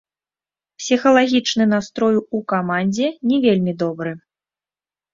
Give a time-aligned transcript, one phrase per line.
[0.81, 4.11] Псіхалагічны настрой у камандзе не вельмі добры.